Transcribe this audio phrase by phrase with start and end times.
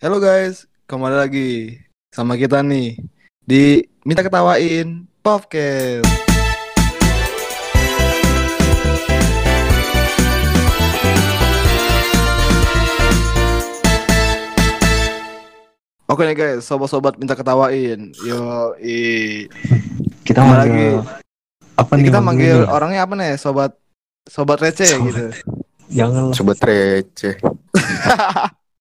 [0.00, 1.50] Halo guys, kembali lagi
[2.10, 2.96] sama kita nih
[3.44, 4.88] di Minta Ketawain
[5.20, 6.08] Podcast.
[16.10, 18.10] Oke nih guys, sobat-sobat minta ketawain.
[18.26, 19.46] Yo, i.
[20.26, 21.06] Kita manggil
[21.78, 22.06] apa Ini nih?
[22.10, 22.74] kita manggil manggilnya?
[22.74, 23.72] orangnya apa nih, sobat
[24.26, 25.06] sobat receh Sobat.
[25.06, 25.24] gitu.
[25.94, 26.34] Jangan lah.
[26.34, 27.34] Sobat receh.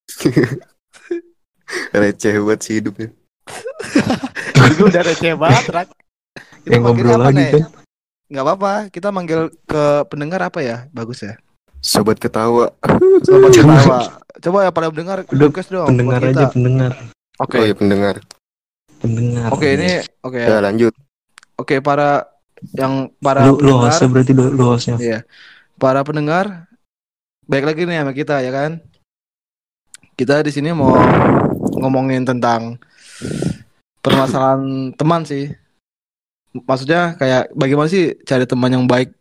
[1.92, 3.10] receh buat si hidupnya.
[4.78, 5.88] Gue udah receh banget, Rak.
[6.64, 7.64] Kita Yang ngobrol apa lagi kan.
[8.30, 10.86] Nggak apa-apa, kita manggil ke pendengar apa ya?
[10.94, 11.34] Bagus ya.
[11.82, 12.70] Sobat ketawa.
[13.26, 13.74] Sobat Coba.
[13.74, 14.00] ketawa.
[14.40, 16.92] Coba ya para pendengar Udah, request dong Pendengar aja pendengar.
[17.40, 17.58] Oke.
[17.60, 18.16] Oh ya pendengar.
[19.00, 19.50] Pendengar.
[19.56, 20.40] Oke, ini oke.
[20.40, 20.94] Ya lanjut.
[21.56, 22.28] Oke, para
[22.76, 23.84] yang para lu, lu pendengar.
[23.92, 24.96] hostnya berarti lu, lu hostnya.
[25.00, 25.20] Iya.
[25.80, 26.68] Para pendengar
[27.48, 28.72] baik lagi nih sama kita ya kan.
[30.20, 30.92] Kita di sini mau
[31.80, 32.78] ngomongin tentang
[34.04, 35.52] permasalahan teman sih.
[36.54, 39.14] Maksudnya kayak bagaimana sih cari teman yang baik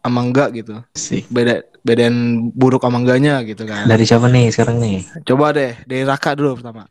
[0.00, 0.80] sama enggak gitu.
[0.96, 1.24] Sih.
[1.28, 3.88] Beda bedain buruk sama enggaknya gitu kan.
[3.88, 5.24] Dari siapa nih sekarang nih?
[5.24, 6.84] Coba deh dari Raka dulu pertama.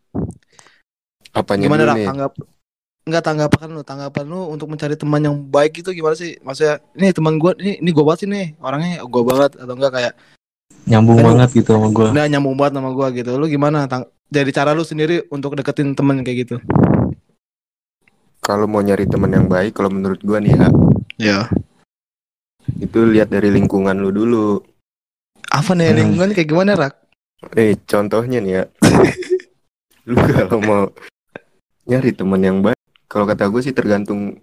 [1.34, 2.08] Apanya Gimana dulu Rak nih?
[2.08, 2.34] tanggap
[3.10, 6.38] Enggak tanggapan lu, tanggapan lu untuk mencari teman yang baik itu gimana sih?
[6.46, 9.94] Maksudnya, ini teman gua ini ini gua banget sih nih, orangnya gua banget atau enggak
[9.98, 10.14] kayak
[10.90, 12.10] Nyambung banget gitu sama gua.
[12.10, 13.32] Nah nyambung banget sama gua gitu.
[13.38, 13.86] Lu gimana?
[13.86, 16.56] Tang dari cara lu sendiri untuk deketin temen kayak gitu.
[18.40, 20.68] Kalau mau nyari teman yang baik, kalau menurut gua nih ya,
[21.20, 21.40] Ya.
[22.80, 24.62] itu lihat dari lingkungan lu dulu.
[25.50, 25.98] Apa nih Hmm.
[26.00, 26.94] lingkungan kayak gimana, Rak?
[27.56, 28.64] Eh, contohnya nih ya.
[30.10, 30.82] lu kalau mau
[31.86, 34.38] nyari teman yang baik, kalau kata gue sih tergantung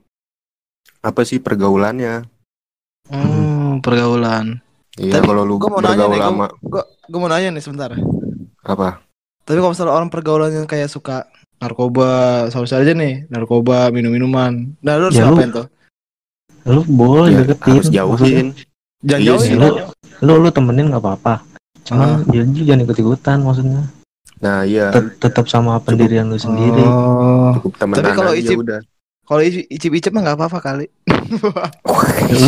[1.01, 2.27] apa sih pergaulannya.
[3.07, 4.59] Hmm, pergaulan.
[4.99, 7.91] Iya, kalau lu gua mau nanya bergaul nih, lama Gua gua mau nanya nih sebentar.
[8.63, 9.06] apa?
[9.47, 12.11] Tapi kalau misalnya orang pergaulan yang kayak suka narkoba,
[12.51, 14.75] sama aja nih, narkoba, minum-minuman.
[14.83, 15.67] Nah, lu harus Ya, lu- tuh?
[16.67, 17.73] Lu boleh Ya, deketin.
[17.73, 18.47] harus jauhin.
[19.01, 19.69] Jangan Iya jauhin lu,
[20.21, 21.47] lu lu temenin nggak apa-apa.
[21.87, 22.27] Cuman Ah.
[22.27, 23.83] juga jangan ikut-ikutan maksudnya.
[24.37, 26.83] Nah, iya, Tet- tetap sama pendirian lu sendiri.
[26.83, 27.55] Oh.
[27.57, 28.81] cukup temenan Tapi kalau aja icip- udah.
[29.23, 30.87] Kalau ici- icip-icip mah nggak apa-apa kali.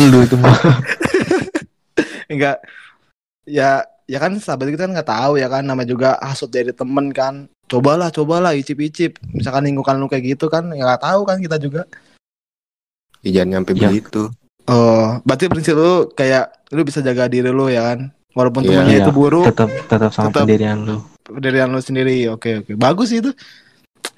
[0.05, 0.51] Lu itu mah.
[2.31, 2.59] Enggak.
[3.43, 7.13] Ya, ya kan sahabat kita kan nggak tahu ya kan nama juga hasut dari temen
[7.13, 7.45] kan.
[7.69, 9.21] Cobalah, cobalah icip-icip.
[9.29, 11.85] Misalkan lingkungan lu kayak gitu kan, ya nggak tahu kan kita juga.
[13.21, 13.87] Ya, jangan nyampe Ya.
[13.87, 14.33] begitu.
[14.65, 18.09] Oh, berarti prinsip lu kayak lu bisa jaga diri lu ya kan.
[18.33, 18.69] Walaupun Iya.
[18.73, 19.03] temennya Iya.
[19.05, 20.45] itu buruk, Tetap tetap sama Tetap.
[20.45, 20.97] pendirian lu.
[21.21, 22.25] pendirian lu sendiri.
[22.27, 22.73] Oke, oke.
[22.73, 23.29] Bagus sih itu.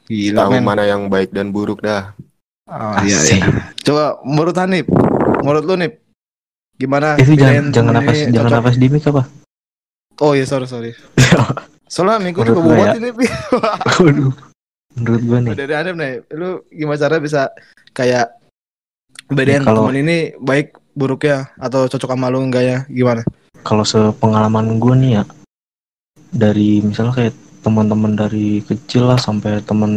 [0.08, 0.64] Gila, Tahu men.
[0.64, 2.16] mana yang baik dan buruk dah.
[2.68, 3.44] Oh, iya, Asik.
[3.44, 3.68] iya.
[3.82, 4.88] Coba menurut Hanif,
[5.44, 5.92] menurut lu nih
[6.74, 7.20] gimana?
[7.20, 9.28] Itu jangan jangan nafas jangan nafas di mic apa?
[10.22, 10.94] Oh iya sorry sorry.
[11.92, 12.94] Soalnya minggu ini gue buat ya.
[12.96, 13.10] ini.
[14.06, 14.34] Waduh.
[14.92, 15.54] Menurut gua nih.
[15.58, 17.42] Dari Hanif nih, lu gimana cara bisa
[17.92, 18.32] kayak
[19.28, 22.80] bedain Ya, kalau- temen ini baik buruknya atau cocok sama lu enggak ya?
[22.86, 23.24] Gimana?
[23.62, 25.24] kalau sepengalaman gue nih ya
[26.34, 29.92] dari misalnya kayak teman-teman dari kecil lah sampai teman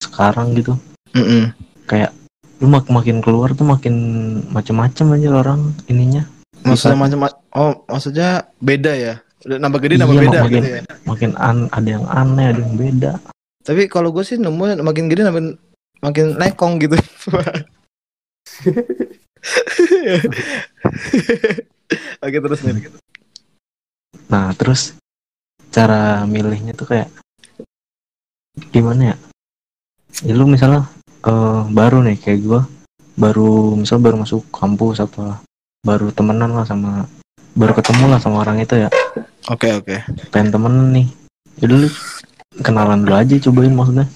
[0.00, 0.72] sekarang gitu
[1.12, 1.52] Mm
[1.84, 2.10] kayak
[2.58, 3.94] lu mak makin keluar tuh makin
[4.48, 6.24] macem-macem aja orang ininya
[6.64, 7.18] Maksudnya macam
[7.52, 9.14] oh maksudnya beda ya?
[9.42, 10.82] Udah Nambah gede nambah Iya, beda makin- gitu ya.
[11.04, 13.12] makin an ada yang aneh ada yang beda
[13.60, 15.46] Tapi kalau gue sih nemu makin gede makin
[16.00, 16.94] makin lekong gitu.
[22.18, 22.90] Oke terus nih.
[24.26, 24.96] nah terus
[25.70, 27.06] cara milihnya tuh kayak
[28.72, 29.16] gimana ya
[30.24, 30.88] ya lu misalnya
[31.22, 32.60] eh, baru nih kayak gua
[33.14, 35.38] baru misal baru masuk kampus apa
[35.80, 37.06] baru temenan lah sama
[37.56, 38.88] baru ketemu lah sama orang itu ya
[39.48, 39.96] Oke oke.
[40.28, 41.06] pengen temen nih
[41.56, 41.88] ya dulu
[42.60, 44.06] kenalan dulu aja cobain maksudnya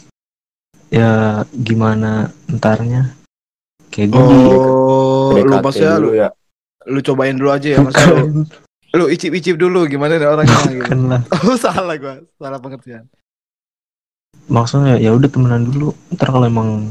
[0.91, 1.11] ya
[1.51, 3.15] gimana entarnya
[3.89, 6.29] kayak gue Oh, lu maksudnya lu, dulu ya.
[6.85, 8.43] lu cobain dulu aja ya maksudnya lu,
[8.91, 10.95] lu icip-icip dulu gimana nih orangnya gitu.
[11.07, 13.07] lah Oh salah gua, salah pengertian.
[14.51, 16.91] maksudnya ya udah temenan dulu ntar kalau emang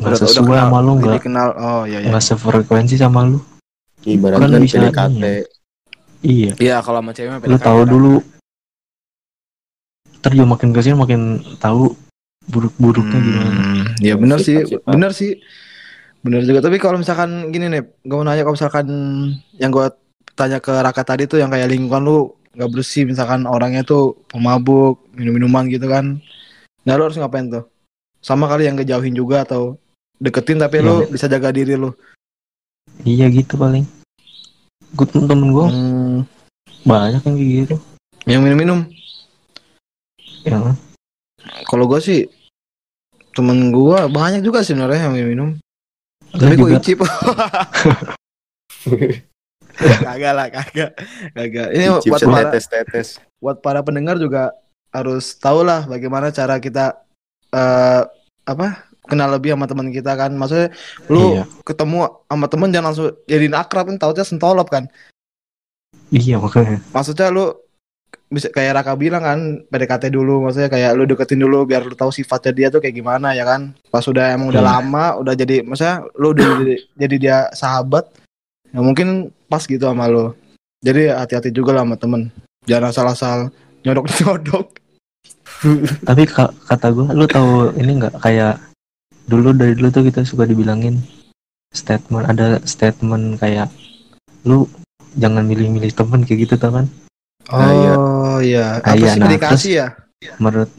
[0.00, 1.48] nggak udah sesuai kenal, sama lu jadi nggak kenal.
[1.54, 2.08] Oh iya iya.
[2.08, 3.38] nggak sefrekuensi sama lu
[4.04, 5.24] Ibaratkan Kan bisa PDKT.
[6.24, 7.88] Iya Iya kalau sama cewek mah lu PDKT tahu kan.
[7.88, 8.12] dulu
[10.18, 11.20] ntar juga makin ke sini makin
[11.58, 11.92] tahu
[12.44, 15.40] buruk-buruknya gimana Hmm, ya benar sih, benar sih.
[16.20, 16.60] Benar juga.
[16.60, 18.86] Tapi kalau misalkan gini nih, gue mau nanya kalau misalkan
[19.54, 19.84] yang gue
[20.32, 22.18] tanya ke Raka tadi tuh yang kayak lingkungan lu
[22.52, 26.16] nggak bersih, misalkan orangnya tuh pemabuk, minum-minuman gitu kan.
[26.82, 27.68] Nah lu harus ngapain tuh?
[28.18, 29.76] Sama kali yang ngejauhin juga atau
[30.16, 31.12] deketin tapi lu Iya.
[31.12, 31.92] bisa jaga diri lu.
[33.02, 33.84] iya gitu paling
[34.94, 36.18] gue temen gue Hmm,
[36.84, 37.74] banyak yang kayak gitu
[38.24, 38.80] yang minum-minum.
[40.44, 40.72] yang
[41.68, 42.24] Kalau gue sih
[43.34, 45.48] temen gue banyak juga sih sebenarnya yang minum.
[46.32, 46.98] Lu Tapi gue icip.
[49.74, 50.90] kagak lah, kagak.
[51.34, 51.68] Kagak.
[51.74, 53.08] Ini Icip buat para, setetes-tetes.
[53.42, 54.54] buat para pendengar juga
[54.94, 57.02] harus tahu lah bagaimana cara kita
[57.50, 58.02] eh
[58.44, 60.32] apa kenal lebih sama teman kita kan.
[60.32, 60.68] Maksudnya
[61.08, 61.44] lu Iya.
[61.62, 64.88] ketemu sama temen jangan langsung jadiin akrab kan tautnya sentolop kan.
[66.08, 66.78] Iya makanya.
[66.90, 67.54] Maksudnya lu
[68.30, 72.10] bisa kayak Raka bilang kan PDKT dulu maksudnya kayak lu deketin dulu biar lu tahu
[72.10, 74.70] sifatnya dia tuh kayak gimana ya kan pas udah emang udah Iya.
[74.70, 78.10] lama udah jadi maksudnya lu udah jadi, jadi dia sahabat
[78.70, 80.34] ya mungkin pas gitu sama lu
[80.78, 82.22] jadi hati-hati juga lah sama temen
[82.64, 83.38] jangan asal-asal
[83.82, 84.66] nyodok-nyodok
[86.02, 88.58] Tapi ka- kata gue, lu tahu ini nggak kayak
[89.24, 91.00] dulu dari dulu tuh kita suka dibilangin
[91.72, 93.68] statement ada statement kayak
[94.44, 94.68] lu
[95.16, 96.74] jangan milih-milih temen kayak gitu tau
[97.50, 97.92] iya.
[97.96, 99.86] oh iya Ah, apa iya, sih nah, medikasi ya
[100.40, 100.70] Menurut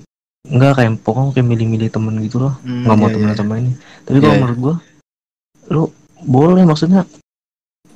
[0.50, 3.40] enggak kayak pokoknya kayak milih-milih temen gitu loh, Hmm, nggak mau iya, temenan iya.
[3.42, 3.72] sama ini.
[4.06, 4.42] Tapi kalau Iya, iya.
[4.42, 4.76] menurut gua,
[5.70, 5.84] lu
[6.26, 7.02] boleh maksudnya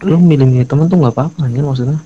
[0.05, 1.97] lu milih-milih temen tuh nggak apa-apa anjir maksudnya.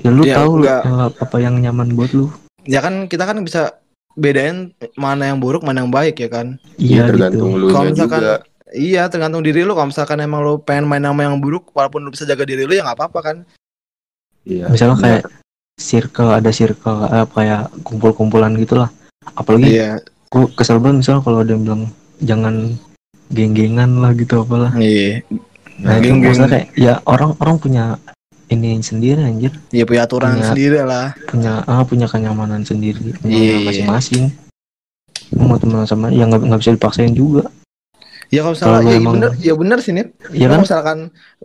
[0.00, 0.80] Ya lu Ya, tahu nggak.
[0.84, 2.32] eh, apa yang nyaman buat lu.
[2.64, 3.80] ya kan kita kan bisa
[4.20, 4.56] bedain
[4.94, 7.58] mana yang buruk mana yang baik ya kan Iya, Iya tergantung gitu.
[7.58, 8.34] lu Kalau misalkan- juga.
[8.70, 12.10] Iya tergantung diri lu kalau misalkan emang lu pengen main sama yang buruk walaupun lu
[12.10, 13.36] bisa jaga diri lu ya nggak apa-apa kan
[14.42, 14.68] Iya.
[14.68, 15.04] Misalnya benar.
[15.10, 15.24] kayak
[15.74, 18.88] circle ada circle eh, kayak kumpul-kumpulan gitulah.
[19.32, 21.82] Apalagi Iya gue kesel banget misalnya kalau ada yang bilang
[22.20, 22.54] jangan
[23.28, 24.70] geng-gengan lah gitu apalah.
[24.76, 25.22] iya
[25.76, 26.36] Nah, itu geng-geng.
[26.36, 27.84] maksudnya kayak ya orang orang punya
[28.50, 33.30] ini sendiri anjir, Iya punya aturan Punya- sendiri lah punya ah punya kenyamanan sendiri, punya
[33.32, 33.66] Iya, iya.
[33.66, 34.24] masing-masing.
[35.30, 37.46] Lu mau teman sama ya nggak nggak bisa dipaksain juga.
[38.30, 40.06] Ya kalau misalnya Kalau ya emang- bener ya bener sih nih.
[40.30, 40.60] Iya Kalau kan?
[40.62, 40.98] misalkan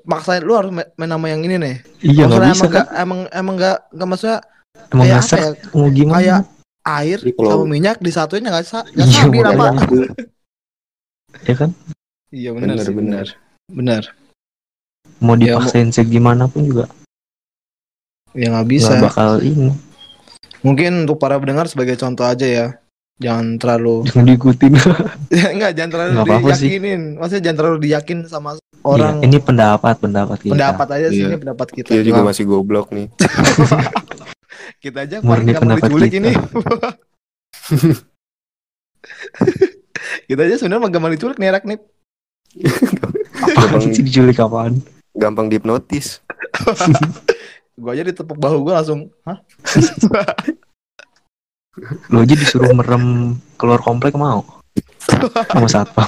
[0.03, 1.75] maksain lu harus main sama yang ini nih.
[2.03, 2.73] Iya nggak bisa emang kan?
[2.75, 4.37] gak, emang emang gak nggak maksudnya
[4.85, 5.49] Emang kayak nggak apa ya?
[5.71, 6.15] mau gimana?
[6.15, 6.41] Kayak
[6.85, 9.65] air kalau- sama minyak disatuin ya nggak sa nggak Iya, stabil apa?
[9.67, 10.07] makanya.
[11.41, 11.69] ya kan?
[12.29, 13.25] Iya benar benar.
[13.67, 14.03] Benar.
[15.17, 16.85] Mau Ya, dipaksain segimana pun juga
[18.31, 18.91] Ya nggak bisa.
[18.91, 19.71] nggak bakal ini.
[20.59, 22.67] Mungkin untuk para pendengar sebagai contoh aja ya.
[23.15, 24.71] Jangan terlalu Jangan diikutin.
[25.55, 26.67] enggak jangan terlalu Nggak apa-apa sih.
[26.67, 27.01] diyakinin.
[27.15, 28.49] Maksudnya jangan terlalu diyakin sama
[28.81, 29.15] orang.
[29.19, 30.51] ini pendapat pendapat kita.
[30.51, 31.27] pendapat aja sih Iya.
[31.27, 31.89] ini pendapat kita.
[31.89, 33.07] Dia juga masih goblok nih.
[34.83, 36.05] kita aja Murni mau pendapat kita.
[36.13, 36.31] ini.
[40.27, 41.79] kita aja sebenarnya nggak mau diculik nih Rak nih.
[43.55, 44.79] Apaan sih diculik apaan?
[45.15, 46.19] Gampang dihipnotis.
[47.75, 49.35] Gue aja ditepuk bahu gue langsung, hah?
[52.07, 54.47] Lu aja disuruh merem keluar komplek mau.
[55.51, 56.07] Sama satpam.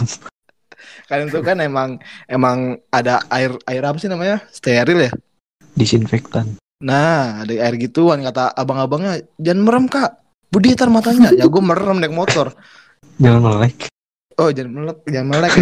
[1.08, 5.12] kan itu kan emang emang ada air air apa sih namanya steril ya.
[5.76, 6.56] Disinfektan.
[6.84, 10.24] Nah ada air gituan kata abang-abangnya jangan merem kak.
[10.48, 11.36] Budi tar matanya.
[11.36, 12.56] ya gue merem naik motor.
[13.20, 13.92] Jangan melek.
[14.40, 15.54] Oh jangan melek, jangan melek.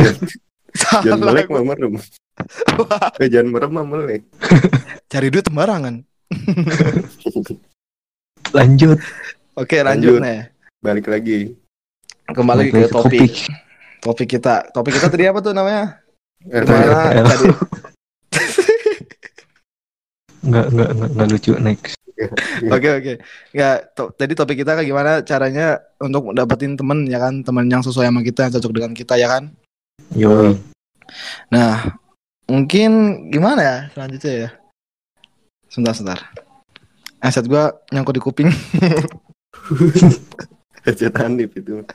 [0.76, 1.64] Jangan melek gua.
[1.64, 1.94] mah merem.
[3.24, 4.24] Eh, jangan merem mah melek.
[5.12, 6.04] Cari duit sembarangan.
[8.56, 9.00] Lanjut.
[9.56, 10.22] Oke lanjut, Lanjut.
[10.24, 10.40] nih.
[10.84, 11.56] Balik lagi.
[12.28, 13.32] Kembali ke Balik ke topik.
[14.04, 14.68] Topik kita.
[14.76, 16.04] Topik kita tadi apa tuh namanya?
[16.44, 17.24] RTL.
[17.24, 17.48] tadi?
[20.46, 21.52] Nggak, nggak, nggak, nggak lucu.
[21.58, 21.96] Next.
[22.72, 23.14] Oke oke.
[23.52, 28.08] Ya, tadi topik kita kayak gimana caranya untuk dapetin temen ya kan, temen yang sesuai
[28.08, 29.52] sama kita, yang cocok dengan kita ya kan.
[30.16, 30.56] Yoi.
[31.52, 32.00] Nah,
[32.46, 32.92] mungkin
[33.34, 34.50] gimana ya selanjutnya ya?
[35.70, 36.20] Sebentar sebentar.
[37.22, 38.48] Aset gua nyangkut di kuping.
[40.86, 41.82] Headset Hanif itu.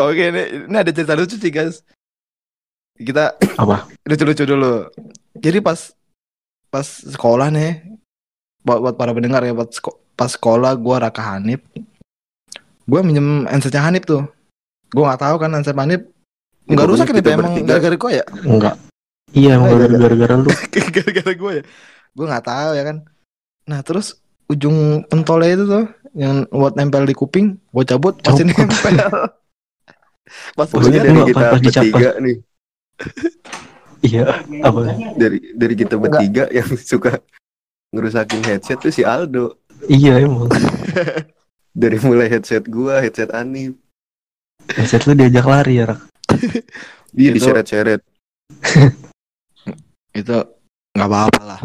[0.00, 1.84] oke, ini, ini ada cerita lucu sih guys.
[2.96, 3.92] Kita Apa?
[4.08, 4.88] lucu-lucu dulu.
[5.36, 5.92] Jadi pas
[6.72, 7.84] pas sekolah nih,
[8.64, 11.60] buat, buat para pendengar ya, buat seko- pas sekolah gua Raka Hanif,
[12.88, 14.24] gua minjem handsetnya Hanif tuh.
[14.92, 16.08] Gua nggak tahu kan handset Hanif
[16.62, 18.74] Nggak pokoknya rusak ini kita emang gara-gara gua ya, Enggak.
[19.32, 20.48] Iya, emang gara- gara-gara lu.
[20.96, 21.62] gara-gara gua ya.
[22.12, 22.96] Gua nggak tahu ya kan.
[23.66, 24.06] Nah terus
[24.46, 24.76] ujung
[25.08, 28.94] pentolnya itu tuh yang buat nempel di kuping, gua cabut pasti nempel.
[30.56, 32.36] pas Pokoknya lihat, dari Enggak, kita pas bertiga nih.
[34.02, 34.42] Iya.
[34.66, 34.98] Apa?
[35.14, 37.22] Dari dari kita bertiga yang suka
[37.94, 39.62] ngerusakin headset tuh si Aldo.
[39.86, 40.50] Iya emang.
[41.70, 43.78] Dari mulai headset gua, headset Anif.
[44.74, 46.11] Headset lu diajak lari ya, Rak.
[47.12, 48.00] Dia Itu- diseret-seret.
[50.12, 50.36] itu
[50.92, 51.60] nggak apa-apa lah.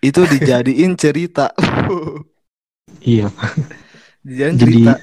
[0.00, 1.52] Itu dijadiin cerita.
[2.98, 3.28] Iya.
[4.24, 4.94] dijadiin Jadi cerita.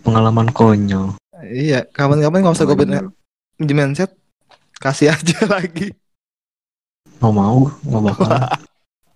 [0.00, 1.16] pengalaman konyol.
[1.42, 3.10] Iya, kapan-kapan nggak usah gue Konyol.
[3.56, 4.12] pinjem handset,
[4.78, 5.90] kasih aja lagi.
[7.18, 8.28] Mau mau, nggak bakal.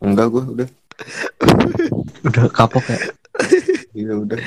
[0.02, 0.68] Enggak gua udah.
[2.24, 2.98] Udah kapok ya.
[3.94, 4.38] Iya udah.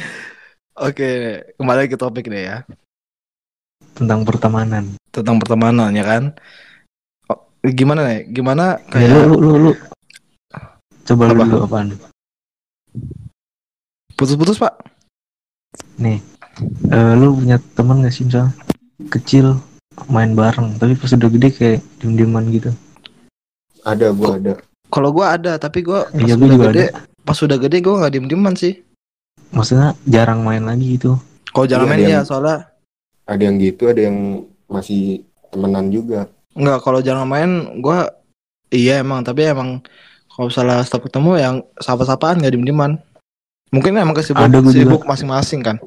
[0.80, 1.10] Oke,
[1.56, 2.58] kembali ke topik deh ya.
[4.00, 6.24] Tentang pertemanan Tentang pertemanan ya kan.
[7.28, 8.32] Oh, gimana nih?
[8.32, 9.72] Gimana ya, kayak lu, lu lu lu
[11.04, 11.44] coba lu Apa?
[11.44, 11.88] dulu apaan
[14.14, 14.74] putus-putus, Pak?
[15.96, 16.20] nih
[16.90, 18.52] eh, lu punya temen gak sih misal
[19.08, 19.60] kecil
[20.08, 22.72] main bareng tapi pas udah gede kayak diem dieman gitu
[23.82, 24.54] Ada gua ada.
[24.86, 26.86] Kalau gua ada, tapi gua pas Iya, gua udah juga gede,
[27.22, 28.74] pas udah gede gua nggak diem-dieman sih.
[29.50, 31.16] maksudnya jarang main lagi gitu
[31.50, 32.58] Kalau jangan Iya, main dia- ya, soalnya
[33.30, 34.18] Ada yang gitu, ada yang
[34.66, 35.22] masih
[35.54, 36.26] temenan juga.
[36.58, 38.10] Enggak, kalau jarang main gua
[38.68, 39.86] iya emang, tapi emang
[40.28, 42.98] kalau misalnya setiap ketemu yang sapa-sapaan nggak diem-dieman.
[43.70, 44.78] Mungkin emang kesibuk Ada gua juga.
[44.82, 45.78] sibuk masing-masing kan.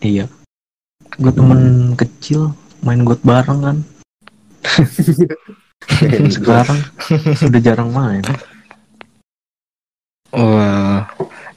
[0.00, 0.24] iya
[1.14, 3.76] gue temen kecil main got bareng kan
[6.34, 6.80] sekarang
[7.44, 8.24] udah jarang main
[10.34, 11.06] Wah,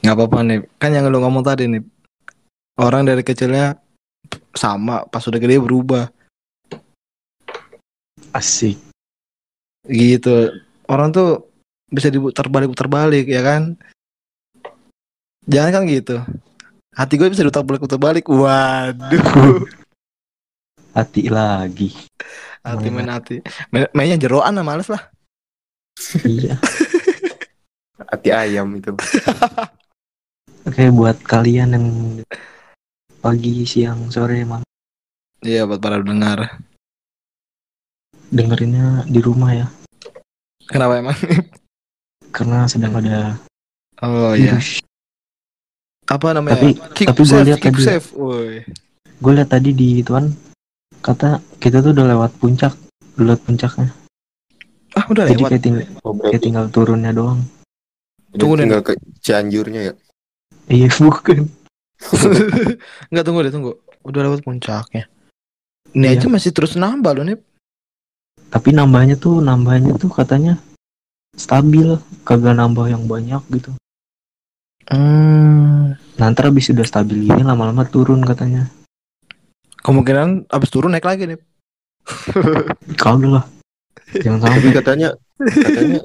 [0.06, 0.60] nggak apa-apa nih.
[0.78, 1.82] Kan yang lu ngomong tadi nih,
[2.78, 3.74] orang dari kecilnya
[4.58, 6.10] sama, pas udah gede berubah.
[8.36, 8.78] asik
[9.88, 10.52] Gitu.
[10.86, 11.48] Orang tuh
[11.88, 13.80] bisa diputar balik putar balik ya kan?
[15.48, 16.18] Jangan kan gitu.
[16.92, 18.26] Hati gue bisa diputar balik putar balik.
[18.28, 19.64] Waduh.
[20.98, 21.94] hati lagi
[22.68, 23.36] hati main hati.
[23.72, 25.02] Main, mainnya jeroan lah males lah.
[26.28, 26.60] iya
[28.12, 28.94] Hati ayam itu.
[30.68, 31.88] oke buat kalian yang
[33.28, 34.64] pagi siang sore malam
[35.40, 36.64] Iya buat para pendengar.
[38.28, 39.68] dengerinnya di rumah ya
[40.64, 41.16] Kenapa emang?
[42.36, 43.36] karena sedang ada
[43.98, 44.56] Oh iya.
[44.56, 44.80] virus
[46.06, 46.56] Apa namanya?
[46.56, 47.88] Tapi- keep tapi gua safe, lihat tadi ya.
[47.90, 48.08] safe.
[49.18, 50.32] Gue lihat tadi di ituan
[51.00, 52.72] kata kita tuh udah lewat puncak
[53.16, 53.90] udah lewat puncaknya
[54.94, 55.50] Ah udah jadi lewat.
[55.52, 57.44] kayak, ting- Oh, kayak tinggal turunnya doang
[58.32, 59.94] Tunggu, tinggal ke Cianjurnya ya.
[60.68, 61.48] iya bukan
[63.10, 63.72] Enggak tunggu deh tunggu.
[64.04, 65.06] Udah lewat puncaknya.
[65.92, 66.20] Ini Iya.
[66.20, 67.40] aja masih terus nambah loh nih.
[68.48, 70.56] tapi nambahnya tuh nambahnya tuh katanya
[71.36, 73.76] stabil kagak nambah yang banyak gitu
[74.88, 76.00] Hmm.
[76.16, 78.72] ntar abis udah stabil gini lama-lama turun katanya
[79.84, 81.40] Kemungkinan abis turun naik lagi nih.
[82.96, 83.46] kagak lah
[84.16, 85.10] jangan Tapi sampai katanya
[85.44, 86.00] katanya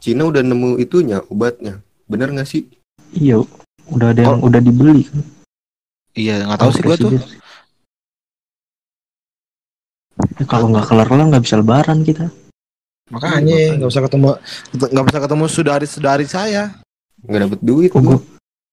[0.00, 1.80] Cina udah nemu itunya obatnya.
[2.04, 2.68] Bener nggak sih?
[3.10, 3.40] iya
[3.90, 5.20] udah ada yang udah dibeli kan
[6.10, 7.10] Iya nggak tahu sih gua tuh.
[10.36, 12.28] Ya, kalau nggak kelar kelar nggak bisa lebaran kita
[13.10, 14.38] Makanya nggak usah ketemu
[14.74, 16.78] nggak bisa ketemu saudari saudari saya.
[17.26, 17.90] Nggak dapet duit.
[17.94, 18.16] oh gua.
[18.16, 18.18] gua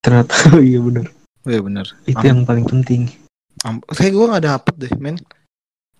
[0.01, 0.33] ternyata
[0.63, 1.05] iya bener
[1.47, 1.87] Oh, iya bener.
[2.03, 3.01] itu Am- yang paling penting
[3.63, 5.15] Am- Kayak gue gak dapet deh men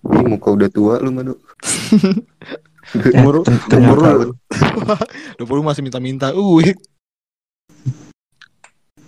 [0.08, 1.34] Ih, muka udah tua lu madu.
[2.96, 4.32] Eh, Umur- Umur.
[5.36, 6.64] 20 masih minta-minta Uh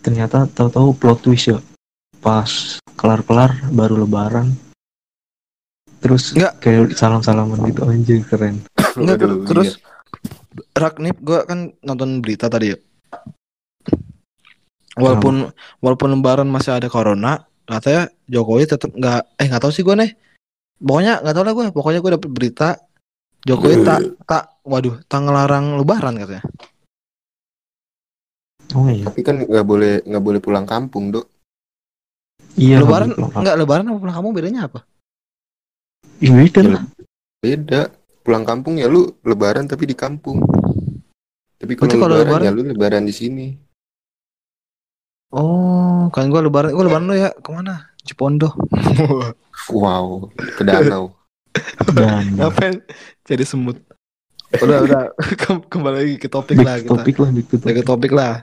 [0.10, 1.62] ternyata tahu-tahu plot twist ya.
[2.18, 4.58] Pas kelar-kelar baru lebaran.
[6.02, 6.54] Terus Nggak.
[6.58, 8.66] kayak salam-salaman gitu anjir keren.
[8.98, 9.86] Enggak Aduh, terus iya.
[10.74, 12.78] Ragnip gue kan nonton berita tadi ya.
[14.98, 15.46] Walaupun
[15.80, 20.12] walaupun lebaran masih ada corona Katanya Jokowi tetap nggak Eh nggak tahu sih gue nih.
[20.82, 22.70] Pokoknya nggak tahu lah gue Pokoknya gue dapet berita
[23.46, 26.44] Jokowi tak tak Waduh tak ngelarang lebaran katanya
[28.76, 31.26] oh iya Tapi kan nggak boleh nggak boleh pulang kampung dok.
[32.54, 34.80] iya Lebaran nggak lebaran sama pulang kamu bedanya apa?
[36.20, 36.72] Iya, beda Iya.
[36.76, 36.84] lah
[37.40, 37.82] Beda.
[38.20, 40.44] Pulang kampung ya lu lebaran tapi di kampung.
[41.56, 43.48] Tapi kalau lebaran, lebaran- ya lu lebaran di sini.
[45.30, 47.94] Oh kan gue lebaran Gue lebaran lo ya ke mana?
[48.02, 48.50] Cipondo
[49.72, 51.14] Wow, ke danau.
[51.94, 52.82] dan Ngapain
[53.24, 53.78] jadi semut?
[54.64, 55.02] Udah udah
[55.42, 56.90] Kem- kembali lagi ke topik lah kita.
[56.92, 58.42] topik lah ke topik topik lah.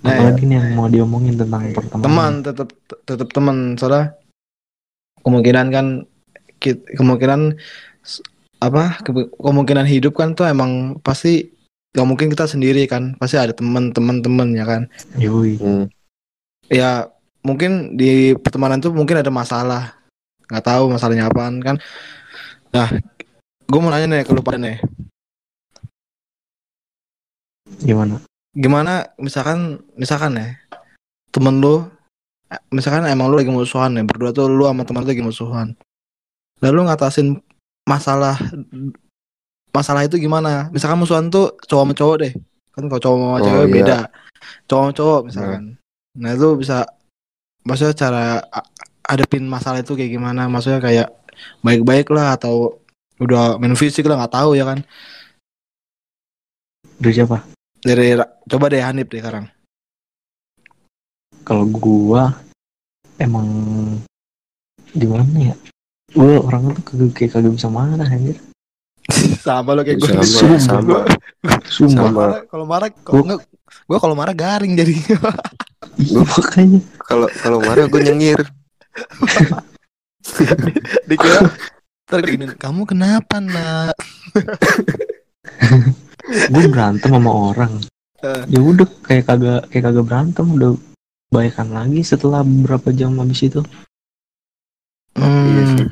[0.00, 2.04] Nah, ya, apalagi nih yang mau diomongin tentang pertemanan.
[2.08, 2.68] Teman tetap
[3.04, 3.56] tetap teman.
[3.76, 4.16] Soalnya
[5.20, 5.86] kemungkinan kan
[6.96, 7.40] kemungkinan
[8.60, 11.52] apa ke- kemungkinan hidup kan tuh emang pasti
[11.92, 13.12] gak mungkin kita sendiri kan.
[13.20, 14.88] Pasti ada teman-teman teman ya kan?
[15.20, 15.60] Yoi.
[15.60, 15.84] Hmm.
[16.70, 17.10] ya
[17.42, 20.00] mungkin di pertemanan tuh mungkin ada masalah.
[20.48, 21.76] Nggak tahu masalahnya apaan kan.
[22.72, 22.88] Nah
[23.68, 24.80] gue mau nanya nih ke lu pada nih.
[27.84, 30.58] Gimana gimana misalkan misalkan ya
[31.30, 31.86] temen lu
[32.74, 35.68] misalkan emang lu lagi musuhan ya berdua tuh lu sama teman lu lagi musuhan.
[36.58, 37.38] Lalu ngatasin
[37.86, 38.34] masalah
[39.70, 40.66] masalah itu gimana?
[40.74, 42.32] Misalkan musuhan tuh cowok sama cowok deh
[42.70, 43.74] kan kalau cowok sama Oh, cewek iya.
[43.74, 43.98] beda.
[44.66, 45.62] Cowok sama cowok misalkan.
[46.18, 46.78] Nah itu bisa
[47.62, 48.68] maksudnya cara a-
[49.06, 50.50] hadapin masalah itu kayak gimana?
[50.50, 51.08] Maksudnya kayak
[51.62, 52.82] baik-baik lah atau
[53.22, 54.82] udah main fisik lah nggak tahu ya kan?
[56.98, 58.16] Dari siapa dari
[58.48, 59.46] coba deh Hanif deh sekarang
[61.44, 62.36] kalau gua
[63.16, 63.48] emang
[64.92, 65.56] gimana ya
[66.12, 68.36] gua orangnya tuh kagak kayak kagak bisa marah anjir
[69.46, 70.08] sama lo kayak gue.
[70.10, 70.60] Sama, Sumpah.
[70.62, 70.98] sama.
[71.66, 72.26] sumpah Sama.
[72.46, 74.94] Kalau marah, kalau enggak, gue kalau marah garing jadi.
[75.98, 78.40] iya makanya Kalau kalau marah gue nyengir.
[81.08, 81.50] Dikira
[82.10, 83.94] ntar gini, kamu kenapa nak?
[86.30, 87.72] gue berantem sama orang
[88.20, 88.42] Eh.
[88.48, 90.76] ya udah kayak kagak kayak kagak berantem udah
[91.28, 93.60] baikan lagi setelah beberapa jam habis itu
[95.16, 95.88] Iya sih.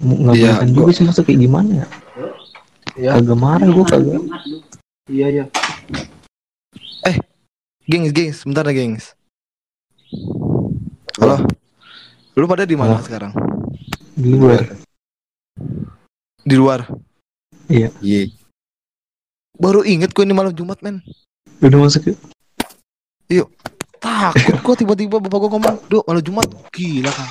[0.00, 1.86] Mau nggak Iya, baikan gua- juga sih masa kayak gimana ya
[2.96, 3.10] Iya.
[3.16, 4.22] kagak marah gue kagak
[5.06, 5.44] Iya iya.
[7.02, 7.16] Eh,
[7.84, 9.12] gengs gengs, sebentar ya gengs.
[11.16, 11.42] Halo.
[12.32, 13.34] Lu pada di mana sekarang?
[14.12, 14.62] di luar
[16.40, 16.80] Di luar.
[17.66, 17.90] Iya.
[19.60, 21.04] Baru inget gue ini malam Jumat men.
[21.60, 22.16] udah masuk
[23.28, 23.52] yuk
[24.00, 27.28] Takut gue tiba-tiba bapak gue ngomong, "Duh, malam Jumat." Gila kan.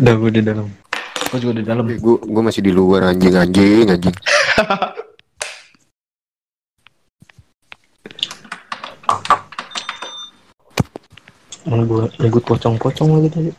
[0.00, 0.66] udah gue di dalam
[1.30, 1.84] Gue juga di dalam.
[1.86, 4.16] Gue gue masih di luar anjing anjing anjing.
[11.70, 13.50] Emang gue ikut pocong-pocong lagi tadi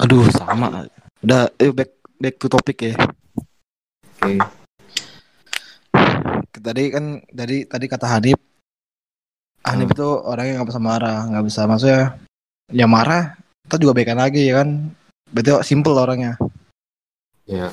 [0.00, 0.88] Aduh, sama.
[1.20, 2.96] Udah, eh back back to topic ya.
[4.16, 4.40] Oke.
[6.48, 8.40] Tadi kan tadi tadi kata Hanif
[9.68, 12.16] Hanif itu orangnya nggak bisa marah, nggak bisa maksudnya
[12.72, 13.36] ya marah,
[13.68, 14.88] kita juga baikan lagi ya kan.
[15.28, 16.40] Berarti simple orangnya.
[17.44, 17.68] Ya.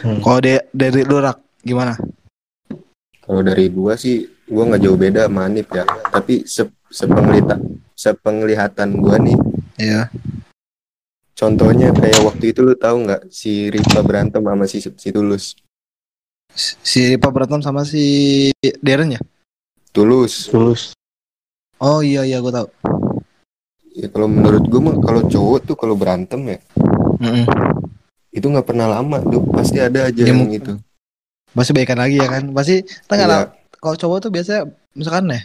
[0.00, 0.24] Hmm.
[0.24, 2.00] Kalau de- dari lu rak gimana?
[3.20, 5.84] Kalau dari gua sih gua nggak jauh beda sama Anip ya.
[6.08, 7.60] Tapi se sepenglihatan
[7.92, 9.36] sepenglihatan gua nih
[9.78, 10.08] Iya.
[11.32, 15.54] contohnya kayak waktu itu lu tahu nggak si Riva berantem sama si si Tulus.
[16.58, 18.48] Si Ripa berantem sama si
[18.82, 19.20] Darren ya?
[19.92, 20.50] Tulus.
[20.50, 20.96] tulus
[21.78, 22.66] Oh iya iya gue tahu.
[23.94, 26.58] Ya kalau menurut gua mah kalau cowok tuh kalau berantem ya
[27.18, 27.46] Mm-mm.
[28.30, 30.74] itu nggak pernah lama tuh pasti ada aja Ya, yang itu.
[31.54, 32.50] Pasti baikan lagi ya kan?
[32.50, 33.26] Pasti Iya.
[33.26, 33.46] tahu.
[33.78, 35.42] Kalau cowok tuh biasanya misalkan nih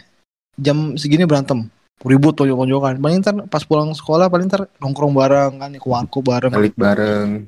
[0.58, 1.70] jam segini berantem
[2.02, 6.52] ribut tonjok-tonjokan paling ntar pas pulang sekolah paling ntar nongkrong bareng kan ke warkop bareng
[6.52, 7.46] Balik bareng.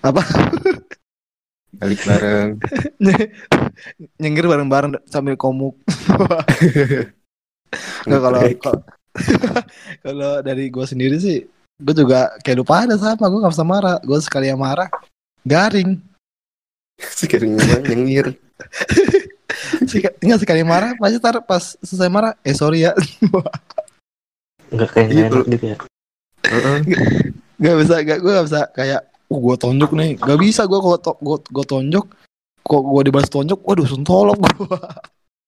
[0.00, 0.22] Apa?
[1.76, 2.48] Balik bareng.
[4.22, 5.74] nyengir bareng-bareng sambil komuk
[8.06, 8.40] Nggak kalau
[10.02, 11.42] kalau- dari gue sendiri sih
[11.80, 14.86] gue juga kayak lupa ada sama gue nggak bisa marah gue sekali yang marah
[15.42, 15.98] garing
[17.56, 18.36] mah nyengir.
[19.90, 22.92] Sek- nggak sekali marah pasti tar pas selesai marah eh sorry ya.
[24.70, 25.76] Nggak kayak enak gitu ya?
[26.46, 26.78] Heeh.
[27.58, 30.10] nggak bisa nggak gue nggak bisa kayak oh gue tonjok nih.
[30.18, 32.06] Nggak bisa gue kalau to, gue gue tonjok
[32.60, 34.78] kok gue dibalas tonjok waduh sentolop gue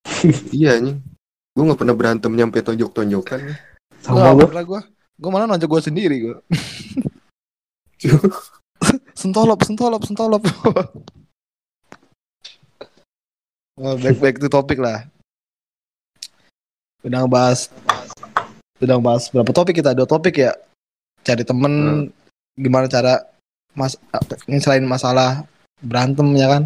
[0.59, 0.99] Iya nih.
[1.55, 3.41] Gue nggak pernah berantem nyampe tonjok-tonjokan.
[4.03, 4.81] sama gue pernah gue
[5.23, 6.37] gue malah nonjok gue sendiri gue
[9.21, 10.43] sentolop sentolop sentolop
[13.79, 15.09] back back to topic lah.
[17.03, 17.73] Udah ngebahas
[18.79, 19.97] udah ngebahas berapa topik kita?
[19.97, 20.53] Dua topik ya?
[21.23, 22.07] Cari temen
[22.59, 23.25] gimana cara
[23.73, 23.97] mas
[24.61, 25.47] selain masalah
[25.81, 26.63] berantem ya kan?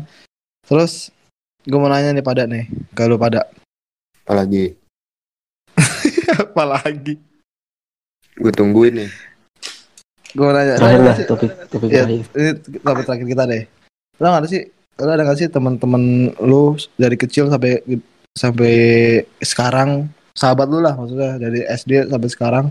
[0.67, 1.15] Terus
[1.63, 3.47] gue mau nanya nih pada nih kalau pada.
[4.27, 4.75] Apalagi?
[6.43, 7.17] Apa lagi
[8.37, 9.11] gue tungguin nih.
[10.37, 10.77] gue mau nanya.
[10.77, 12.27] Terakhir lah sih- topik topik Iya, terakhir.
[12.37, 12.51] ini
[12.83, 13.63] topik terakhir kita deh.
[14.21, 14.63] Lo nggak ada sih?
[14.97, 16.03] Lo ada nggak sih teman-teman
[16.41, 17.85] lu dari kecil sampai
[18.33, 18.75] sampai
[19.41, 22.67] sekarang sahabat lu lah maksudnya dari SD sampai sekarang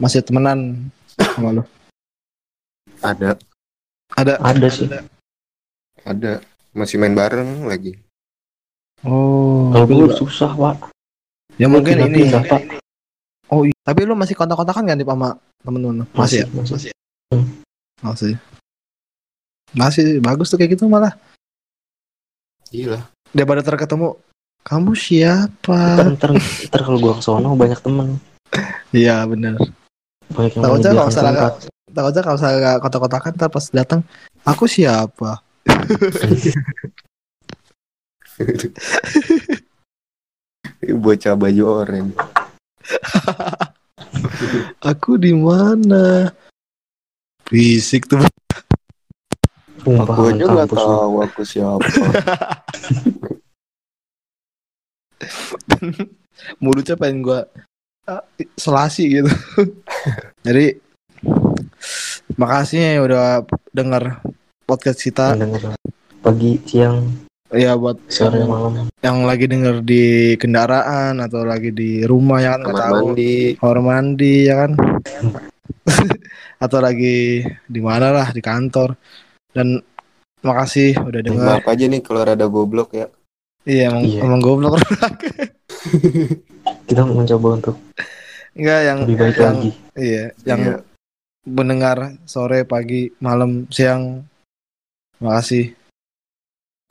[0.00, 1.62] masih temenan sama lu?
[2.98, 3.36] Ada,
[4.16, 4.34] Ada?
[4.40, 4.88] ada sih
[6.04, 6.40] ada.
[6.72, 7.96] Masih main bareng lagi.
[9.04, 9.70] Oh.
[9.70, 10.90] kalau juga- susah pak
[11.60, 12.48] ya mungkin pindah- ini.
[12.48, 12.62] Pak.
[13.48, 13.76] Oh iya.
[13.84, 16.06] Tapi lu masih kontak-kontakan kan nih sama temen-temen lu?
[16.12, 16.46] Masih, ya?
[16.52, 16.92] masih
[17.98, 18.34] Masih.
[19.72, 21.16] Masih bagus tuh kayak gitu malah.
[22.68, 23.00] Gila.
[23.32, 24.20] Daripada terketemu
[24.64, 25.80] kamu ntar siapa?
[26.16, 28.20] ntar, ntar kalau gue kesono banyak temen
[28.92, 29.56] Iya bener.
[30.28, 31.32] banyak yang Tahu aja kalau salah.
[31.88, 34.04] Tahu aja kalau saya kotak-kotakan ntar pas datang
[34.44, 35.40] aku siapa?
[40.88, 42.12] Bocah baju oranye.
[44.90, 46.32] Aku di mana?
[47.44, 48.24] Fisik tuh.
[49.88, 51.80] Sumpah, Aku aja nggak tahu aku siapa.
[56.60, 57.48] Mulutnya pengen gua
[58.04, 58.20] ah,
[58.60, 59.32] selasi gitu.
[60.44, 60.76] Jadi
[62.36, 64.20] makasih ya udah denger
[64.68, 65.32] podcast kita.
[65.32, 65.72] Denger.
[66.18, 67.08] pagi siang
[67.54, 72.58] ya buat sore yang, malam yang lagi denger di kendaraan atau lagi di rumah ya
[72.58, 74.72] kan nggak kamar tahu mandi kamar mandi ya kan
[76.66, 78.98] atau lagi di mana lah di kantor
[79.52, 79.80] dan
[80.40, 81.42] makasih udah denger.
[81.42, 83.06] maaf aja nih kalau rada goblok ya.
[83.64, 84.20] Iya emang, Iya.
[84.24, 84.78] emang goblok.
[86.88, 87.76] Kita mencoba untuk
[88.52, 89.70] enggak yang lebih baik yang lagi.
[89.94, 90.76] iya yang Iya.
[91.44, 94.24] mendengar sore pagi malam siang.
[95.18, 95.74] Makasih.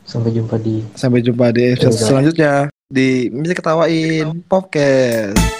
[0.04, 2.06] Sampai jumpa di sampai jumpa di episode Iya.
[2.06, 2.54] selanjutnya
[2.88, 5.57] di bisa ketawain podcast